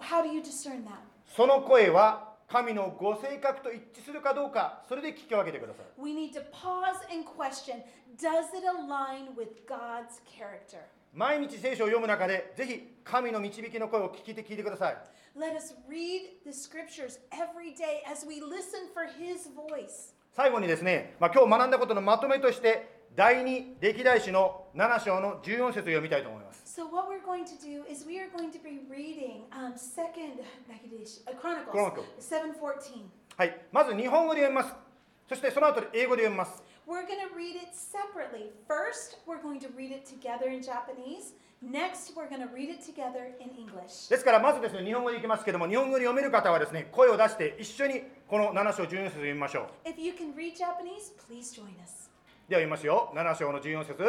[0.00, 1.00] how do you discern that?
[1.26, 7.82] その声は神のご性格と一致するかどうかそれで聞き分けてください We need to pause and question
[8.18, 10.82] does it align with God's character?
[11.12, 14.96] 毎日聖書を読む中でぜひ神の導きの声を聞いて聞いてください
[15.36, 20.14] Let us read the scriptures every day as we listen for His voice.
[20.32, 29.76] 最後にですね、まあ、今日学んだことのまとめとして第二歴代史の7章の14節を読みたいと思います So what we're going to do is we are going to be reading um,
[29.76, 32.04] Second uh, Chronicles Chronicle.
[32.20, 33.04] 7:14.
[33.36, 34.74] はいまず日本語で読みます
[35.28, 38.50] そしてその後で英語で読みます We're going to read it separately.
[38.66, 41.34] First, we're going to read it together in Japanese.
[41.62, 44.08] Next, we're going to read it together in English.
[44.10, 52.10] ですからまずですね日本語でいきますけども日本語で読める方はですね声を出して一緒にこの7章14節を読みましょう If you can read Japanese, please join us.
[52.48, 54.04] では読みますよ7章の14節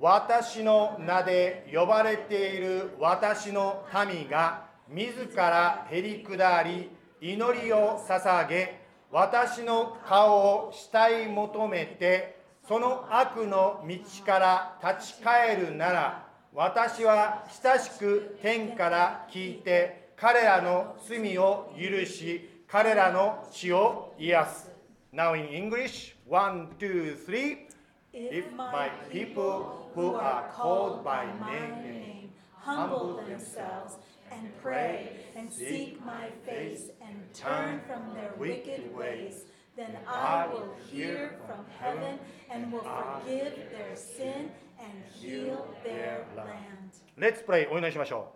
[0.00, 6.90] 私の名で呼ばれている私の民が自らへり下り
[7.20, 8.83] 祈りを捧げ
[9.14, 12.36] 私の顔を慕い求めて
[12.66, 13.96] その悪の道
[14.26, 24.70] から立ち返るなら私は親しく天から聞いて彼らの罪を許し彼らの血を癒す
[25.12, 27.68] Now in English, one, two, three.
[28.12, 33.94] If my people who are called by my name humble themselves
[34.34, 39.44] and pray and seek my face and turn from their wicked ways,
[39.76, 42.18] then I will hear from heaven
[42.50, 46.90] and will forgive their sin and heal their land.
[47.18, 48.32] Let's pray お祈りしましょ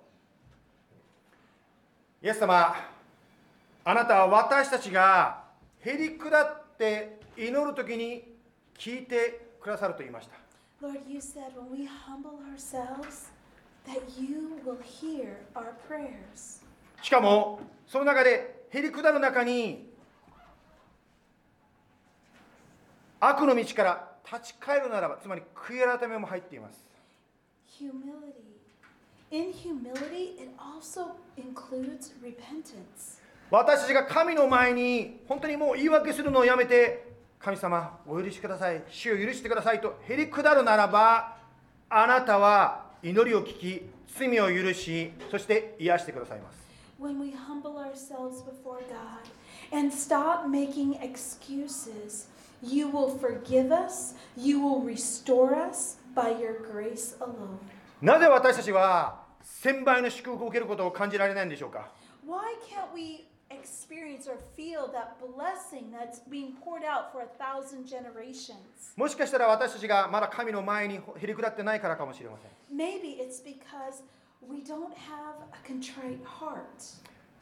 [2.23, 2.27] う。
[2.27, 2.75] イエス様、
[3.85, 5.45] あなたは私たちが
[5.81, 8.35] へり下って祈るときに
[8.77, 10.37] 聞いてくださると言いました。
[10.81, 13.31] Lord, you said when we humble ourselves,
[17.03, 19.89] しかも、その中でへり下る中に
[23.21, 26.85] 悪の道から立ち返るならば、つまり悔い改めも入っています。
[27.81, 28.49] Humility.
[29.31, 33.21] In humility, it also includes repentance.
[33.51, 37.09] 私たちが神の前に本当にもう言い訳するのをやめて
[37.39, 41.37] 神様お許しください主を許してくださいとへり下るならば
[41.89, 43.83] あなたは祈りを聞き
[44.17, 46.59] 罪を許しそして癒してくださいます
[47.01, 49.23] When we humble ourselves before God
[49.73, 52.27] and stop making excuses,
[52.61, 57.59] you will forgive us, you will restore us by your grace alone.
[58.03, 61.89] なぜ私たちは千倍の祝福を受けることを感じられないんでしょうか
[62.27, 62.39] Why
[62.69, 63.29] can't we
[63.69, 68.57] experience or feel that blessing that's being poured out for a thousand generations?
[68.97, 74.03] もしかしたら私たちがまだ神の前にへり下ってないからかもしれません Maybe it's because
[74.43, 76.63] we don't have a contrite heart.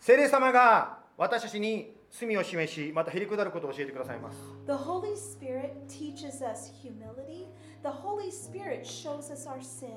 [0.00, 7.46] 聖霊様が私たちに罪を示しまたへり下ることを教えてくださいます The Holy Spirit teaches us humility.
[7.82, 9.90] The Holy Spirit shows us our sin.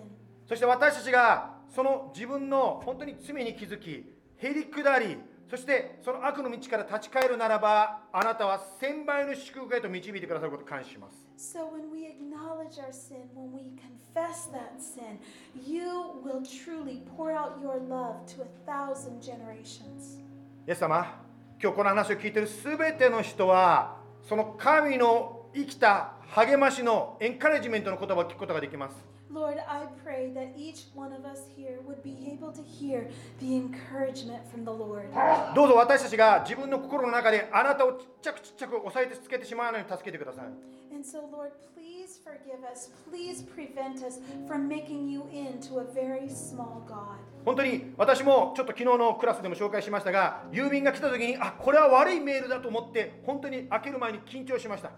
[0.47, 4.03] そして私たちがその自分の本当に罪に気づき、
[4.37, 5.17] へり下り、
[5.49, 11.25] そしてその悪の道から立ち返るならば、あなたは千倍の祝福へと導いてくださることを感謝します。
[11.55, 15.17] So when we acknowledge our sin, when we confess that sin,
[15.65, 15.81] you
[16.23, 20.21] will truly pour out your love to a thousand generations.
[20.67, 21.19] イエス様、
[21.59, 23.97] 今日この話を聞いているすべての人は、
[24.27, 28.95] その神の生きた励ましのエンカレジメントの言葉を聞くことができます。
[29.31, 33.09] Lord, I pray that each one of us here would be able to hear
[33.39, 35.05] the encouragement from the Lord.
[35.53, 40.45] どうぞ私たちが自分の心の中であなたをちっちゃくちっちゃく押さえてつけてしまわないように助けてください。
[40.91, 42.89] And so, Lord, please forgive us.
[43.07, 47.19] Please prevent us from making you into a very small God.
[47.45, 54.91] 本当に私もちょっと昨日のクラスでも紹介しましたが郵便が来た時にあこれは悪いメールだと思って本当に開ける前に緊張しました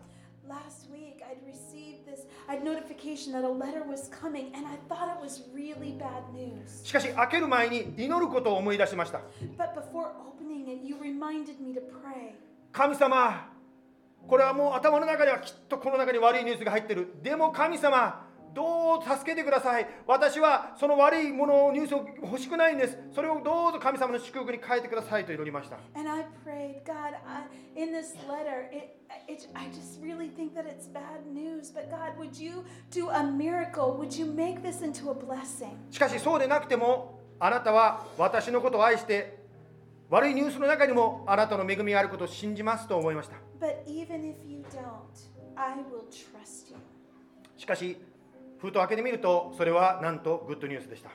[0.47, 1.70] Last week, I'd received
[2.47, 6.23] this I'd notification that a letter was coming, and I thought it was really bad
[6.33, 6.83] news.
[6.83, 9.19] しかし開ける前に祈ることを思い出しました
[9.57, 12.33] But before opening it, you reminded me to pray.
[12.71, 13.49] 神様
[14.27, 19.87] これはもう頭の中ではきっとこの中に悪いニュースが入ってるでも神様どう助けてください。
[20.05, 22.97] 私はその悪いもののニュースを欲しくないんです。
[23.13, 25.77] それをどうぞ神様の祝福に変えてくださいと祈りました。
[35.89, 39.39] しかし、そうでなくても、あなたは私のことを愛して、
[40.09, 43.37] 悪いニュースの中にもあなたの恵みがあることを信じますと思いました。
[47.55, 47.97] しかし、
[48.61, 51.09] 封筒開けてみると、それはなんとグッドニュースでした。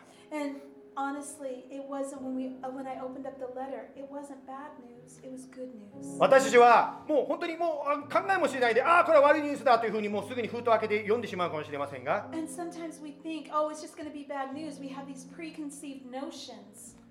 [6.18, 12.28] 私たちはもう本当にもう考えもしないで、ああ、これは悪いニュースだというふうにもうすぐに封筒を開けて読んでしまうかもしれませんが。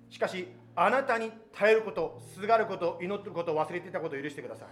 [0.10, 0.48] しかし、
[0.78, 4.68] あなたに頼ること、すがること、祈ることを忘れていたことを許してください。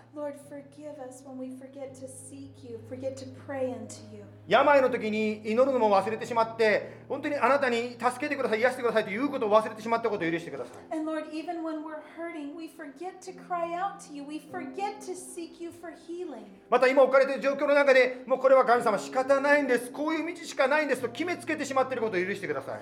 [4.45, 10.97] 病の時に祈るのも忘れてしまって、本当にあなたに助けてください、癒してくださいということを忘れてしまったこと許してください。
[16.70, 22.82] また今置かれてる状況の中でもうこれは神様、仕方ないんです、こういう道しかないんですと決めつけてしまっていること許してください。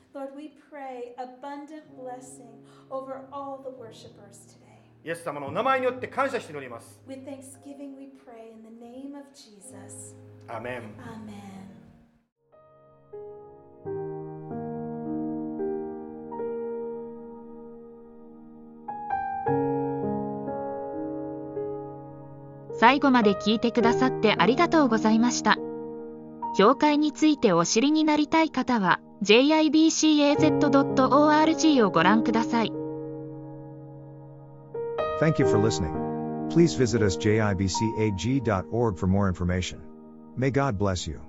[0.13, 2.51] Lord, we pray abundant blessing
[2.89, 4.67] over all the worshipers today.
[5.03, 10.15] イエス様のお名前によって感謝しております With thanksgiving, we pray in the name of Jesus.
[10.47, 11.71] アーメン Amen.
[22.77, 25.57] 最後まで聞いてくださってありがとうございました。
[26.57, 30.61] 教会についてお知りになりたい方は jibcaz.org
[31.83, 32.71] をご覧ください。
[35.19, 35.93] Thank you for listening.
[36.49, 39.79] Please visit us jibcag.org for more information.
[40.35, 41.19] May God bless you.